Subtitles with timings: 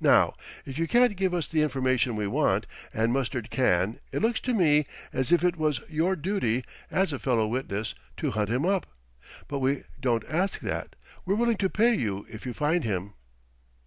[0.00, 0.32] Now,
[0.64, 4.54] if you can't give us the information we want, and Mustard can, it looks to
[4.54, 8.86] me as if it was your duty, as a fellow witness, to hunt him up.
[9.46, 10.96] But we don't ask that.
[11.26, 13.12] We're willing to pay you if you find him."